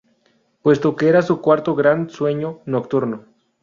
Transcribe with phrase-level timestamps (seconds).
[0.63, 3.25] Puesto que era su cuarto Grand sueño nocturno.